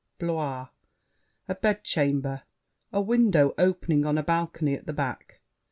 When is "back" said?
4.93-5.41